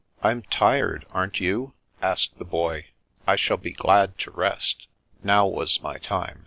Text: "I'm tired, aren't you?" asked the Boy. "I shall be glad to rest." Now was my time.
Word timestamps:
"I'm 0.23 0.41
tired, 0.41 1.05
aren't 1.11 1.39
you?" 1.39 1.75
asked 2.01 2.39
the 2.39 2.43
Boy. 2.43 2.87
"I 3.27 3.35
shall 3.35 3.57
be 3.57 3.69
glad 3.73 4.17
to 4.21 4.31
rest." 4.31 4.87
Now 5.21 5.45
was 5.45 5.83
my 5.83 5.99
time. 5.99 6.39